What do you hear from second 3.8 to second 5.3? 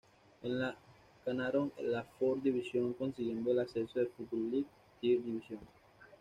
a Football League Third